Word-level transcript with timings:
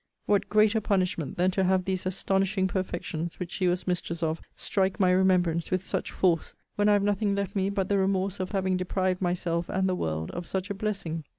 What 0.25 0.49
greater 0.49 0.81
punishment, 0.81 1.37
than 1.37 1.51
to 1.51 1.63
have 1.63 1.85
these 1.85 2.07
astonishing 2.07 2.65
perfections, 2.67 3.37
which 3.37 3.51
she 3.51 3.67
was 3.67 3.85
mistress 3.85 4.23
of, 4.23 4.41
strike 4.55 4.99
my 4.99 5.11
remembrance 5.11 5.69
with 5.69 5.85
such 5.85 6.09
force, 6.11 6.55
when 6.75 6.89
I 6.89 6.93
have 6.93 7.03
nothing 7.03 7.35
left 7.35 7.55
me 7.55 7.69
but 7.69 7.87
the 7.87 7.99
remorse 7.99 8.39
of 8.39 8.49
having 8.51 8.77
deprived 8.77 9.21
myself 9.21 9.69
and 9.69 9.87
the 9.87 9.93
world 9.93 10.31
of 10.31 10.47
such 10.47 10.71
a 10.71 10.73
blessing? 10.73 11.23